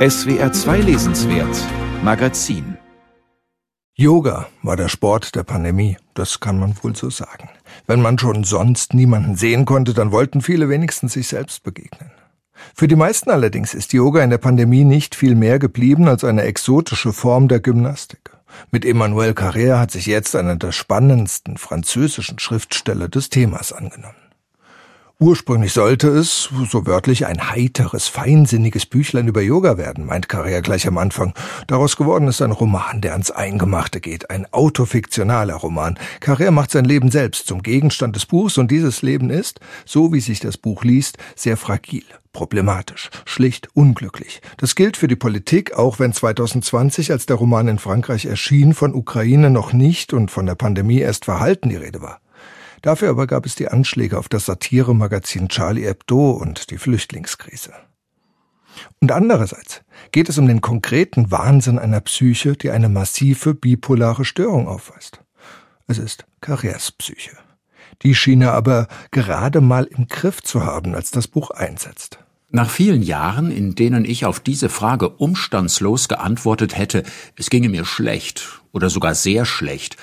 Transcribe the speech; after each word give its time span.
SWR 0.00 0.50
2 0.50 0.78
Lesenswert 0.78 1.54
Magazin 2.02 2.78
Yoga 3.94 4.46
war 4.62 4.74
der 4.74 4.88
Sport 4.88 5.34
der 5.34 5.42
Pandemie, 5.42 5.98
das 6.14 6.40
kann 6.40 6.58
man 6.58 6.74
wohl 6.80 6.96
so 6.96 7.10
sagen. 7.10 7.50
Wenn 7.86 8.00
man 8.00 8.18
schon 8.18 8.44
sonst 8.44 8.94
niemanden 8.94 9.36
sehen 9.36 9.66
konnte, 9.66 9.92
dann 9.92 10.10
wollten 10.10 10.40
viele 10.40 10.70
wenigstens 10.70 11.12
sich 11.12 11.28
selbst 11.28 11.64
begegnen. 11.64 12.10
Für 12.74 12.88
die 12.88 12.96
meisten 12.96 13.28
allerdings 13.28 13.74
ist 13.74 13.92
Yoga 13.92 14.24
in 14.24 14.30
der 14.30 14.38
Pandemie 14.38 14.84
nicht 14.84 15.14
viel 15.14 15.34
mehr 15.34 15.58
geblieben 15.58 16.08
als 16.08 16.24
eine 16.24 16.44
exotische 16.44 17.12
Form 17.12 17.48
der 17.48 17.60
Gymnastik. 17.60 18.30
Mit 18.70 18.86
Emmanuel 18.86 19.32
Carrère 19.32 19.80
hat 19.80 19.90
sich 19.90 20.06
jetzt 20.06 20.34
einer 20.34 20.56
der 20.56 20.72
spannendsten 20.72 21.58
französischen 21.58 22.38
Schriftsteller 22.38 23.10
des 23.10 23.28
Themas 23.28 23.74
angenommen. 23.74 24.29
Ursprünglich 25.22 25.74
sollte 25.74 26.08
es, 26.08 26.48
so 26.70 26.86
wörtlich, 26.86 27.26
ein 27.26 27.50
heiteres, 27.50 28.08
feinsinniges 28.08 28.86
Büchlein 28.86 29.28
über 29.28 29.42
Yoga 29.42 29.76
werden, 29.76 30.06
meint 30.06 30.28
Carrère 30.28 30.62
gleich 30.62 30.86
am 30.86 30.96
Anfang. 30.96 31.34
Daraus 31.66 31.98
geworden 31.98 32.26
ist 32.26 32.40
ein 32.40 32.52
Roman, 32.52 33.02
der 33.02 33.12
ans 33.12 33.30
Eingemachte 33.30 34.00
geht, 34.00 34.30
ein 34.30 34.50
autofiktionaler 34.50 35.56
Roman. 35.56 35.98
Carrère 36.22 36.52
macht 36.52 36.70
sein 36.70 36.86
Leben 36.86 37.10
selbst 37.10 37.46
zum 37.46 37.62
Gegenstand 37.62 38.16
des 38.16 38.24
Buchs 38.24 38.56
und 38.56 38.70
dieses 38.70 39.02
Leben 39.02 39.28
ist, 39.28 39.60
so 39.84 40.10
wie 40.10 40.20
sich 40.20 40.40
das 40.40 40.56
Buch 40.56 40.84
liest, 40.84 41.18
sehr 41.36 41.58
fragil, 41.58 42.04
problematisch, 42.32 43.10
schlicht 43.26 43.68
unglücklich. 43.74 44.40
Das 44.56 44.74
gilt 44.74 44.96
für 44.96 45.06
die 45.06 45.16
Politik, 45.16 45.74
auch 45.74 45.98
wenn 45.98 46.14
2020, 46.14 47.12
als 47.12 47.26
der 47.26 47.36
Roman 47.36 47.68
in 47.68 47.78
Frankreich 47.78 48.24
erschien, 48.24 48.72
von 48.72 48.94
Ukraine 48.94 49.50
noch 49.50 49.74
nicht 49.74 50.14
und 50.14 50.30
von 50.30 50.46
der 50.46 50.54
Pandemie 50.54 51.00
erst 51.00 51.26
verhalten 51.26 51.68
die 51.68 51.76
Rede 51.76 52.00
war. 52.00 52.22
Dafür 52.82 53.10
aber 53.10 53.26
gab 53.26 53.46
es 53.46 53.54
die 53.54 53.68
Anschläge 53.68 54.18
auf 54.18 54.28
das 54.28 54.46
Satiremagazin 54.46 55.48
Charlie 55.48 55.84
Hebdo 55.84 56.30
und 56.30 56.70
die 56.70 56.78
Flüchtlingskrise. 56.78 57.72
Und 59.00 59.12
andererseits 59.12 59.82
geht 60.12 60.28
es 60.28 60.38
um 60.38 60.46
den 60.46 60.60
konkreten 60.60 61.30
Wahnsinn 61.30 61.78
einer 61.78 62.00
Psyche, 62.00 62.52
die 62.52 62.70
eine 62.70 62.88
massive 62.88 63.54
bipolare 63.54 64.24
Störung 64.24 64.68
aufweist. 64.68 65.20
Es 65.86 65.98
ist 65.98 66.24
Carrères 66.40 66.92
Psyche. 66.96 67.36
Die 68.02 68.14
schien 68.14 68.40
er 68.40 68.54
aber 68.54 68.88
gerade 69.10 69.60
mal 69.60 69.84
im 69.84 70.06
Griff 70.08 70.42
zu 70.42 70.64
haben, 70.64 70.94
als 70.94 71.10
das 71.10 71.28
Buch 71.28 71.50
einsetzt. 71.50 72.18
Nach 72.52 72.70
vielen 72.70 73.02
Jahren, 73.02 73.50
in 73.50 73.74
denen 73.74 74.04
ich 74.04 74.24
auf 74.24 74.40
diese 74.40 74.68
Frage 74.68 75.08
umstandslos 75.08 76.08
geantwortet 76.08 76.76
hätte, 76.76 77.04
es 77.36 77.50
ginge 77.50 77.68
mir 77.68 77.84
schlecht 77.84 78.62
oder 78.72 78.90
sogar 78.90 79.14
sehr 79.14 79.44
schlecht 79.44 79.96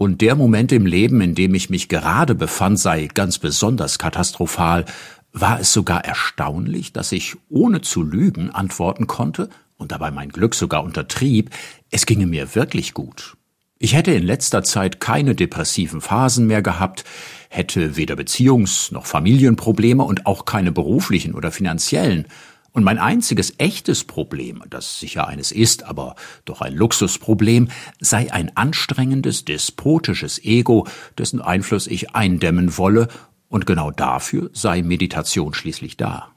und 0.00 0.22
der 0.22 0.34
Moment 0.34 0.72
im 0.72 0.86
Leben, 0.86 1.20
in 1.20 1.34
dem 1.34 1.54
ich 1.54 1.68
mich 1.68 1.90
gerade 1.90 2.34
befand, 2.34 2.78
sei 2.78 3.06
ganz 3.12 3.38
besonders 3.38 3.98
katastrophal, 3.98 4.86
war 5.34 5.60
es 5.60 5.74
sogar 5.74 6.06
erstaunlich, 6.06 6.94
dass 6.94 7.12
ich 7.12 7.36
ohne 7.50 7.82
zu 7.82 8.02
lügen 8.02 8.48
antworten 8.48 9.06
konnte 9.06 9.50
und 9.76 9.92
dabei 9.92 10.10
mein 10.10 10.30
Glück 10.30 10.54
sogar 10.54 10.84
untertrieb, 10.84 11.50
es 11.90 12.06
ginge 12.06 12.26
mir 12.26 12.54
wirklich 12.54 12.94
gut. 12.94 13.36
Ich 13.78 13.92
hätte 13.94 14.12
in 14.12 14.22
letzter 14.22 14.62
Zeit 14.62 15.00
keine 15.00 15.34
depressiven 15.34 16.00
Phasen 16.00 16.46
mehr 16.46 16.62
gehabt, 16.62 17.04
hätte 17.50 17.96
weder 17.96 18.14
Beziehungs- 18.14 18.94
noch 18.94 19.04
Familienprobleme 19.04 20.02
und 20.02 20.24
auch 20.24 20.46
keine 20.46 20.72
beruflichen 20.72 21.34
oder 21.34 21.50
finanziellen, 21.50 22.24
und 22.72 22.84
mein 22.84 22.98
einziges 22.98 23.54
echtes 23.58 24.04
Problem, 24.04 24.62
das 24.70 25.00
sicher 25.00 25.26
eines 25.26 25.52
ist, 25.52 25.84
aber 25.84 26.14
doch 26.44 26.60
ein 26.60 26.74
Luxusproblem, 26.74 27.68
sei 28.00 28.32
ein 28.32 28.56
anstrengendes, 28.56 29.44
despotisches 29.44 30.42
Ego, 30.44 30.86
dessen 31.18 31.40
Einfluss 31.40 31.86
ich 31.86 32.14
eindämmen 32.14 32.76
wolle, 32.78 33.08
und 33.48 33.66
genau 33.66 33.90
dafür 33.90 34.48
sei 34.52 34.82
Meditation 34.82 35.54
schließlich 35.54 35.96
da. 35.96 36.28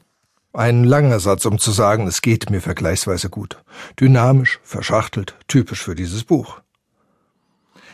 Ein 0.51 0.83
langer 0.83 1.19
Satz, 1.19 1.45
um 1.45 1.57
zu 1.57 1.71
sagen, 1.71 2.07
es 2.07 2.21
geht 2.21 2.49
mir 2.49 2.61
vergleichsweise 2.61 3.29
gut. 3.29 3.63
Dynamisch, 3.99 4.59
verschachtelt, 4.63 5.35
typisch 5.47 5.83
für 5.83 5.95
dieses 5.95 6.23
Buch. 6.23 6.61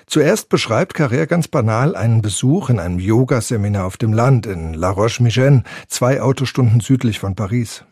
Zuerst 0.08 0.50
beschreibt 0.50 0.98
Carrère 0.98 1.28
ganz 1.28 1.48
banal 1.48 1.96
einen 1.96 2.22
Besuch 2.22 2.69
in 2.69 2.80
einem 2.80 2.97
Yogaseminar 2.97 3.86
auf 3.86 3.97
dem 3.97 4.12
Land 4.12 4.46
in 4.47 4.74
La 4.74 4.90
Roche-Migène, 4.90 5.63
zwei 5.88 6.22
Autostunden 6.22 6.80
südlich 6.80 7.19
von 7.19 7.36
Paris. 7.36 7.84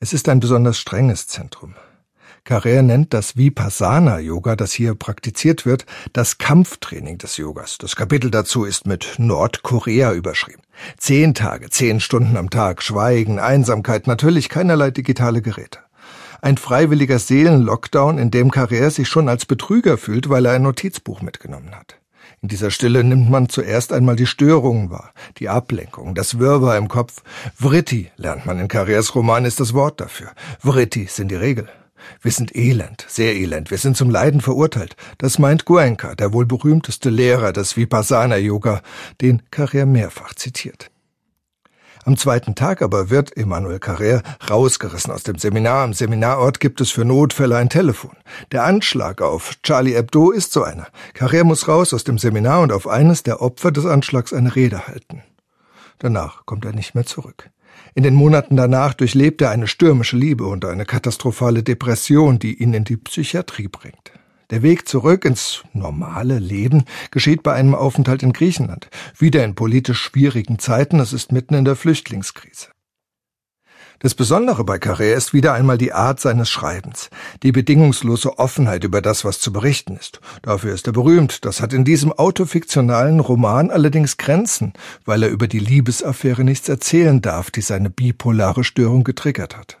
Es 0.00 0.12
ist 0.12 0.28
ein 0.28 0.40
besonders 0.40 0.78
strenges 0.78 1.26
Zentrum. 1.26 1.74
Carrère 2.46 2.82
nennt 2.82 3.12
das 3.12 3.36
Vipassana-Yoga, 3.36 4.54
das 4.54 4.72
hier 4.72 4.94
praktiziert 4.94 5.66
wird, 5.66 5.84
das 6.12 6.38
Kampftraining 6.38 7.18
des 7.18 7.38
Yogas. 7.38 7.76
Das 7.78 7.96
Kapitel 7.96 8.30
dazu 8.30 8.64
ist 8.64 8.86
mit 8.86 9.16
Nordkorea 9.18 10.12
überschrieben. 10.12 10.62
Zehn 10.96 11.34
Tage, 11.34 11.70
zehn 11.70 11.98
Stunden 11.98 12.36
am 12.36 12.48
Tag, 12.48 12.82
Schweigen, 12.82 13.40
Einsamkeit, 13.40 14.06
natürlich 14.06 14.48
keinerlei 14.48 14.92
digitale 14.92 15.42
Geräte. 15.42 15.80
Ein 16.40 16.56
freiwilliger 16.56 17.18
Seelenlockdown, 17.18 18.18
in 18.18 18.30
dem 18.30 18.52
Carrère 18.52 18.90
sich 18.90 19.08
schon 19.08 19.28
als 19.28 19.44
Betrüger 19.46 19.98
fühlt, 19.98 20.28
weil 20.28 20.46
er 20.46 20.52
ein 20.52 20.62
Notizbuch 20.62 21.22
mitgenommen 21.22 21.74
hat. 21.74 21.96
In 22.42 22.48
dieser 22.48 22.70
Stille 22.70 23.02
nimmt 23.02 23.30
man 23.30 23.48
zuerst 23.48 23.92
einmal 23.92 24.16
die 24.16 24.26
Störungen 24.26 24.90
wahr, 24.90 25.12
die 25.38 25.48
Ablenkung, 25.48 26.14
das 26.14 26.38
Wirrwarr 26.38 26.76
im 26.76 26.88
Kopf. 26.88 27.22
Vritti, 27.54 28.10
lernt 28.16 28.46
man 28.46 28.60
in 28.60 28.68
Carriers 28.68 29.14
Roman, 29.14 29.44
ist 29.44 29.58
das 29.58 29.74
Wort 29.74 30.00
dafür. 30.00 30.32
Vritti 30.60 31.06
sind 31.06 31.30
die 31.30 31.36
Regel. 31.36 31.68
Wir 32.20 32.30
sind 32.30 32.54
elend, 32.54 33.04
sehr 33.08 33.34
elend, 33.34 33.70
wir 33.70 33.78
sind 33.78 33.96
zum 33.96 34.10
Leiden 34.10 34.40
verurteilt. 34.40 34.96
Das 35.18 35.38
meint 35.38 35.64
Goenka, 35.64 36.14
der 36.14 36.32
wohl 36.32 36.46
berühmteste 36.46 37.10
Lehrer 37.10 37.52
des 37.52 37.76
Vipassana-Yoga, 37.76 38.82
den 39.20 39.42
Carrier 39.50 39.86
mehrfach 39.86 40.34
zitiert. 40.34 40.90
Am 42.06 42.16
zweiten 42.16 42.54
Tag 42.54 42.82
aber 42.82 43.10
wird 43.10 43.36
Emmanuel 43.36 43.78
Carrère 43.78 44.22
rausgerissen 44.48 45.12
aus 45.12 45.24
dem 45.24 45.38
Seminar. 45.38 45.82
Am 45.82 45.92
Seminarort 45.92 46.60
gibt 46.60 46.80
es 46.80 46.92
für 46.92 47.04
Notfälle 47.04 47.56
ein 47.56 47.68
Telefon. 47.68 48.16
Der 48.52 48.62
Anschlag 48.62 49.20
auf 49.20 49.54
Charlie 49.64 49.96
Hebdo 49.96 50.30
ist 50.30 50.52
so 50.52 50.62
einer. 50.62 50.86
Carrère 51.18 51.42
muss 51.42 51.66
raus 51.66 51.92
aus 51.92 52.04
dem 52.04 52.16
Seminar 52.16 52.60
und 52.60 52.70
auf 52.70 52.86
eines 52.86 53.24
der 53.24 53.42
Opfer 53.42 53.72
des 53.72 53.86
Anschlags 53.86 54.32
eine 54.32 54.54
Rede 54.54 54.86
halten. 54.86 55.24
Danach 55.98 56.46
kommt 56.46 56.64
er 56.64 56.72
nicht 56.72 56.94
mehr 56.94 57.06
zurück. 57.06 57.50
In 57.96 58.04
den 58.04 58.14
Monaten 58.14 58.54
danach 58.54 58.94
durchlebt 58.94 59.42
er 59.42 59.50
eine 59.50 59.66
stürmische 59.66 60.16
Liebe 60.16 60.46
und 60.46 60.64
eine 60.64 60.84
katastrophale 60.84 61.64
Depression, 61.64 62.38
die 62.38 62.62
ihn 62.62 62.72
in 62.72 62.84
die 62.84 62.98
Psychiatrie 62.98 63.66
bringt. 63.66 64.12
Der 64.50 64.62
Weg 64.62 64.88
zurück 64.88 65.24
ins 65.24 65.64
normale 65.72 66.38
Leben 66.38 66.84
geschieht 67.10 67.42
bei 67.42 67.52
einem 67.52 67.74
Aufenthalt 67.74 68.22
in 68.22 68.32
Griechenland. 68.32 68.88
Wieder 69.18 69.44
in 69.44 69.56
politisch 69.56 70.00
schwierigen 70.00 70.60
Zeiten, 70.60 71.00
es 71.00 71.12
ist 71.12 71.32
mitten 71.32 71.54
in 71.54 71.64
der 71.64 71.74
Flüchtlingskrise. 71.74 72.68
Das 73.98 74.14
Besondere 74.14 74.62
bei 74.62 74.76
Carré 74.76 75.14
ist 75.14 75.32
wieder 75.32 75.54
einmal 75.54 75.78
die 75.78 75.92
Art 75.92 76.20
seines 76.20 76.50
Schreibens, 76.50 77.08
die 77.42 77.50
bedingungslose 77.50 78.38
Offenheit 78.38 78.84
über 78.84 79.00
das, 79.00 79.24
was 79.24 79.40
zu 79.40 79.52
berichten 79.52 79.96
ist. 79.96 80.20
Dafür 80.42 80.74
ist 80.74 80.86
er 80.86 80.92
berühmt. 80.92 81.44
Das 81.44 81.60
hat 81.60 81.72
in 81.72 81.84
diesem 81.84 82.12
autofiktionalen 82.12 83.20
Roman 83.20 83.70
allerdings 83.70 84.16
Grenzen, 84.18 84.74
weil 85.06 85.22
er 85.22 85.30
über 85.30 85.48
die 85.48 85.58
Liebesaffäre 85.58 86.44
nichts 86.44 86.68
erzählen 86.68 87.22
darf, 87.22 87.50
die 87.50 87.62
seine 87.62 87.88
bipolare 87.88 88.64
Störung 88.64 89.02
getriggert 89.02 89.56
hat. 89.56 89.78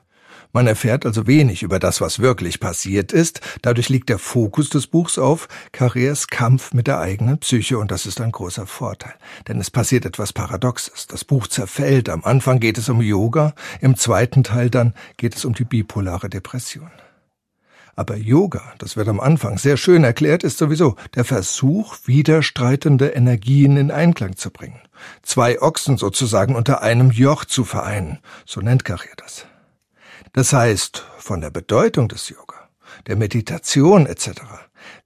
Man 0.56 0.68
erfährt 0.68 1.04
also 1.04 1.26
wenig 1.26 1.62
über 1.62 1.78
das, 1.78 2.00
was 2.00 2.20
wirklich 2.20 2.60
passiert 2.60 3.12
ist. 3.12 3.42
Dadurch 3.60 3.90
liegt 3.90 4.08
der 4.08 4.18
Fokus 4.18 4.70
des 4.70 4.86
Buchs 4.86 5.18
auf 5.18 5.48
Carrers 5.70 6.28
Kampf 6.28 6.72
mit 6.72 6.86
der 6.86 6.98
eigenen 6.98 7.36
Psyche 7.40 7.76
und 7.76 7.90
das 7.90 8.06
ist 8.06 8.22
ein 8.22 8.32
großer 8.32 8.66
Vorteil. 8.66 9.12
Denn 9.48 9.60
es 9.60 9.70
passiert 9.70 10.06
etwas 10.06 10.32
Paradoxes. 10.32 11.08
Das 11.08 11.26
Buch 11.26 11.46
zerfällt. 11.46 12.08
Am 12.08 12.24
Anfang 12.24 12.58
geht 12.58 12.78
es 12.78 12.88
um 12.88 13.02
Yoga, 13.02 13.52
im 13.82 13.98
zweiten 13.98 14.44
Teil 14.44 14.70
dann 14.70 14.94
geht 15.18 15.36
es 15.36 15.44
um 15.44 15.52
die 15.52 15.64
bipolare 15.64 16.30
Depression. 16.30 16.90
Aber 17.94 18.16
Yoga, 18.16 18.62
das 18.78 18.96
wird 18.96 19.08
am 19.08 19.20
Anfang 19.20 19.58
sehr 19.58 19.76
schön 19.76 20.04
erklärt, 20.04 20.42
ist 20.42 20.56
sowieso 20.56 20.96
der 21.16 21.26
Versuch, 21.26 21.96
widerstreitende 22.06 23.08
Energien 23.08 23.76
in 23.76 23.90
Einklang 23.90 24.36
zu 24.36 24.50
bringen. 24.50 24.80
Zwei 25.20 25.60
Ochsen 25.60 25.98
sozusagen 25.98 26.56
unter 26.56 26.80
einem 26.80 27.10
Joch 27.10 27.44
zu 27.44 27.66
vereinen. 27.66 28.20
So 28.46 28.62
nennt 28.62 28.86
Carrier 28.86 29.12
das. 29.18 29.44
Das 30.36 30.52
heißt, 30.52 31.02
von 31.16 31.40
der 31.40 31.48
Bedeutung 31.48 32.08
des 32.08 32.28
Yoga, 32.28 32.68
der 33.06 33.16
Meditation 33.16 34.04
etc. 34.04 34.32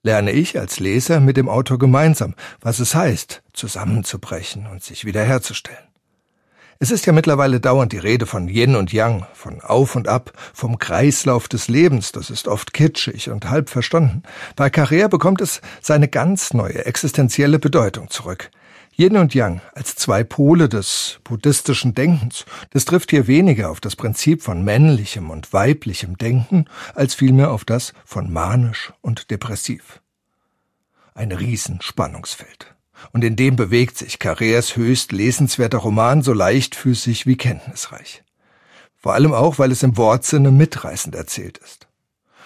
lerne 0.03 0.32
ich 0.32 0.59
als 0.59 0.81
Leser 0.81 1.21
mit 1.21 1.37
dem 1.37 1.49
Autor 1.49 1.79
gemeinsam, 1.79 2.35
was 2.61 2.81
es 2.81 2.97
heißt, 2.97 3.41
zusammenzubrechen 3.53 4.67
und 4.67 4.82
sich 4.82 5.05
wiederherzustellen. 5.05 5.87
Es 6.81 6.91
ist 6.91 7.06
ja 7.06 7.12
mittlerweile 7.12 7.61
dauernd 7.61 7.93
die 7.93 7.99
Rede 7.99 8.27
von 8.27 8.49
Yin 8.49 8.75
und 8.75 8.93
Yang, 8.93 9.25
von 9.32 9.61
Auf 9.61 9.94
und 9.94 10.09
Ab, 10.09 10.32
vom 10.53 10.81
Kreislauf 10.81 11.47
des 11.47 11.69
Lebens, 11.69 12.11
das 12.11 12.31
ist 12.31 12.49
oft 12.49 12.73
kitschig 12.73 13.31
und 13.31 13.49
halb 13.49 13.71
verstanden. 13.71 14.25
Bei 14.56 14.67
Carrère 14.67 15.06
bekommt 15.06 15.41
es 15.43 15.61
seine 15.81 16.09
ganz 16.09 16.55
neue 16.55 16.87
existenzielle 16.87 17.61
Bedeutung 17.61 18.11
zurück. 18.11 18.50
Yin 19.00 19.17
und 19.17 19.35
Yang 19.35 19.62
als 19.73 19.97
zwei 19.97 20.23
Pole 20.25 20.69
des 20.69 21.20
buddhistischen 21.25 21.94
Denkens, 21.94 22.44
das 22.69 22.85
trifft 22.85 23.08
hier 23.08 23.26
weniger 23.26 23.70
auf 23.70 23.81
das 23.81 23.97
Prinzip 23.97 24.43
von 24.43 24.62
männlichem 24.62 25.31
und 25.31 25.55
weiblichem 25.55 26.19
Denken, 26.19 26.67
als 26.94 27.14
vielmehr 27.14 27.50
auf 27.50 27.64
das 27.64 27.94
von 28.05 28.31
manisch 28.31 28.93
und 29.00 29.31
depressiv. 29.31 30.02
Ein 31.14 31.32
Riesenspannungsfeld. 31.32 32.75
Und 33.12 33.25
in 33.25 33.37
dem 33.37 33.56
bewegt 33.56 33.97
sich 33.97 34.19
Carrers 34.19 34.76
höchst 34.76 35.12
lesenswerter 35.12 35.79
Roman 35.79 36.20
so 36.20 36.35
leichtfüßig 36.35 37.25
wie 37.25 37.38
kenntnisreich. 37.38 38.23
Vor 38.99 39.14
allem 39.14 39.32
auch, 39.32 39.58
weil 39.58 39.73
es 39.73 39.82
im 39.82 39.96
Wortsinne 39.96 40.50
mitreißend 40.50 41.14
erzählt 41.14 41.56
ist. 41.56 41.88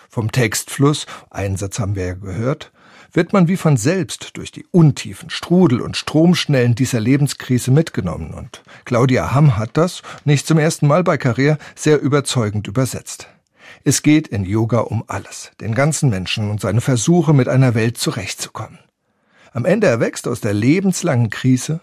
Vom 0.09 0.31
Textfluss, 0.31 1.07
einen 1.31 1.57
Satz 1.57 1.81
haben 1.81 1.97
wir 1.97 2.07
ja 2.07 2.15
gehört, 2.15 2.71
wird 3.15 3.33
man 3.33 3.49
wie 3.49 3.57
von 3.57 3.77
selbst 3.77 4.37
durch 4.37 4.53
die 4.53 4.67
Untiefen, 4.71 5.31
Strudel 5.31 5.81
und 5.81 5.97
Stromschnellen 5.97 6.75
dieser 6.75 7.01
Lebenskrise 7.01 7.71
mitgenommen 7.71 8.35
und 8.35 8.63
Claudia 8.85 9.33
Hamm 9.33 9.57
hat 9.57 9.77
das, 9.77 10.03
nicht 10.25 10.47
zum 10.47 10.59
ersten 10.59 10.87
Mal 10.87 11.05
bei 11.05 11.15
Carrère, 11.15 11.59
sehr 11.75 12.03
überzeugend 12.03 12.67
übersetzt. 12.69 13.29
Es 13.85 14.03
geht 14.03 14.29
in 14.29 14.45
Yoga 14.45 14.81
um 14.81 15.05
alles, 15.07 15.53
den 15.61 15.75
ganzen 15.75 16.11
Menschen 16.11 16.51
und 16.51 16.61
seine 16.61 16.81
Versuche 16.81 17.33
mit 17.33 17.49
einer 17.49 17.75
Welt 17.75 17.99
zurechtzukommen. 17.99 18.79
Am 19.53 19.65
Ende 19.65 19.87
erwächst 19.87 20.27
aus 20.27 20.41
der 20.41 20.53
lebenslangen 20.53 21.31
Krise 21.31 21.81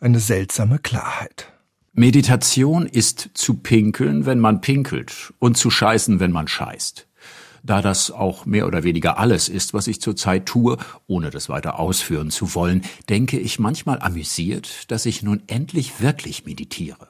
eine 0.00 0.20
seltsame 0.20 0.78
Klarheit. 0.78 1.52
Meditation 1.92 2.86
ist 2.86 3.30
zu 3.34 3.54
pinkeln, 3.54 4.26
wenn 4.26 4.40
man 4.40 4.60
pinkelt 4.60 5.32
und 5.38 5.56
zu 5.56 5.70
scheißen, 5.70 6.18
wenn 6.18 6.32
man 6.32 6.48
scheißt. 6.48 7.06
Da 7.66 7.80
das 7.80 8.10
auch 8.10 8.44
mehr 8.44 8.66
oder 8.66 8.84
weniger 8.84 9.18
alles 9.18 9.48
ist, 9.48 9.72
was 9.72 9.86
ich 9.86 9.98
zurzeit 9.98 10.44
tue, 10.44 10.76
ohne 11.06 11.30
das 11.30 11.48
weiter 11.48 11.78
ausführen 11.78 12.30
zu 12.30 12.54
wollen, 12.54 12.82
denke 13.08 13.38
ich 13.38 13.58
manchmal 13.58 14.00
amüsiert, 14.00 14.90
dass 14.90 15.06
ich 15.06 15.22
nun 15.22 15.42
endlich 15.46 16.02
wirklich 16.02 16.44
meditiere. 16.44 17.08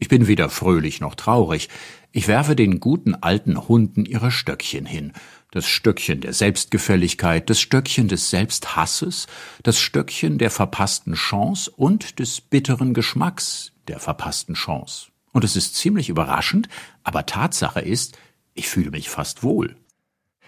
Ich 0.00 0.08
bin 0.08 0.26
weder 0.26 0.50
fröhlich 0.50 1.00
noch 1.00 1.14
traurig. 1.14 1.68
Ich 2.10 2.26
werfe 2.26 2.56
den 2.56 2.80
guten 2.80 3.14
alten 3.14 3.68
Hunden 3.68 4.04
ihre 4.04 4.32
Stöckchen 4.32 4.84
hin. 4.84 5.12
Das 5.52 5.68
Stöckchen 5.68 6.20
der 6.20 6.32
Selbstgefälligkeit, 6.32 7.48
das 7.48 7.60
Stöckchen 7.60 8.08
des 8.08 8.30
Selbsthasses, 8.30 9.28
das 9.62 9.78
Stöckchen 9.78 10.38
der 10.38 10.50
verpassten 10.50 11.14
Chance 11.14 11.70
und 11.70 12.18
des 12.18 12.40
bitteren 12.40 12.94
Geschmacks 12.94 13.70
der 13.86 14.00
verpassten 14.00 14.56
Chance. 14.56 15.12
Und 15.32 15.44
es 15.44 15.54
ist 15.54 15.76
ziemlich 15.76 16.08
überraschend, 16.08 16.68
aber 17.04 17.26
Tatsache 17.26 17.80
ist, 17.80 18.18
ich 18.54 18.68
fühle 18.68 18.90
mich 18.90 19.08
fast 19.08 19.44
wohl. 19.44 19.76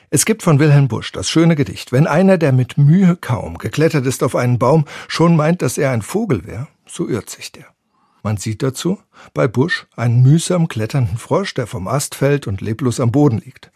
Es 0.09 0.25
gibt 0.25 0.45
von 0.45 0.61
Wilhelm 0.61 0.87
Busch 0.87 1.11
das 1.11 1.29
schöne 1.29 1.57
Gedicht, 1.57 1.91
wenn 1.91 2.07
einer, 2.07 2.39
der 2.39 2.53
mit 2.53 2.79
Mühe 2.79 3.17
kaum 3.17 3.59
geklettert 3.59 4.07
ist 4.07 4.23
auf 4.23 4.37
einen 4.37 4.59
Baum, 4.59 4.85
schon 5.09 5.35
meint, 5.35 5.63
dass 5.63 5.79
er 5.79 5.91
ein 5.91 6.03
Vogel 6.03 6.47
wäre, 6.47 6.69
so 6.87 7.09
irrt 7.09 7.29
sich 7.29 7.51
der. 7.51 7.67
Man 8.23 8.37
sieht 8.37 8.63
dazu 8.63 8.99
bei 9.35 9.49
Busch 9.49 9.87
einen 9.97 10.23
mühsam 10.23 10.69
kletternden 10.69 11.17
Frosch, 11.17 11.55
der 11.55 11.67
vom 11.67 11.89
Ast 11.89 12.15
fällt 12.15 12.47
und 12.47 12.61
leblos 12.61 13.01
am 13.01 13.11
Boden 13.11 13.39
liegt. 13.39 13.73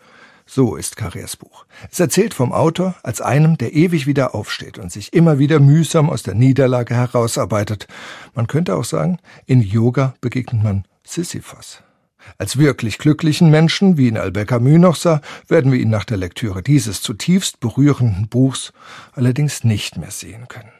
So 0.47 0.77
ist 0.77 0.97
Carrers 0.97 1.37
Buch. 1.37 1.67
Es 1.91 2.01
erzählt 2.01 2.35
vom 2.35 2.53
Autor 2.53 2.95
als 3.03 3.21
einem, 3.21 3.59
der 3.59 3.73
ewig 3.73 4.07
wieder 4.07 4.35
aufsteht 4.35 4.79
und 4.79 4.91
sich 4.91 5.13
immer 5.13 5.39
wieder 5.39 5.61
mühsam 5.61 6.11
aus 6.11 6.23
der 6.23 6.35
Niederlage 6.35 6.95
herausarbeitet. 6.95 7.87
Man 8.35 8.47
könnte 8.47 8.77
auch 8.77 8.85
sagen, 8.85 9.19
in 9.47 9.63
Yoga 9.63 10.15
begegnet 10.21 10.63
man 10.63 10.85
Sisyphos. 11.05 11.83
Als 12.39 12.59
wirklich 12.59 12.99
glücklichen 12.99 13.51
Menschen, 13.51 13.97
wie 13.97 14.09
ihn 14.09 14.17
noch 14.79 14.97
sah, 14.97 15.21
werden 15.49 15.73
wir 15.73 15.79
ihn 15.79 15.91
nach 15.91 16.05
der 16.05 16.17
Lektüre 16.17 16.63
dieses 16.63 17.03
zutiefst 17.03 17.61
berührenden 17.61 18.29
Buchs 18.29 18.73
allerdings 19.13 19.65
nicht 19.65 19.97
mehr 19.97 20.11
sehen 20.11 20.49
können. 20.49 20.80